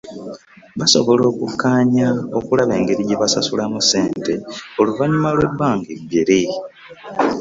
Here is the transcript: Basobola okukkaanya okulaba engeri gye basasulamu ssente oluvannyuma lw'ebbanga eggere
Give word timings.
Basobola 0.79 1.23
okukkaanya 1.31 2.07
okulaba 2.37 2.73
engeri 2.79 3.01
gye 3.05 3.19
basasulamu 3.21 3.77
ssente 3.83 4.33
oluvannyuma 4.79 5.29
lw'ebbanga 5.35 5.87
eggere 5.95 6.39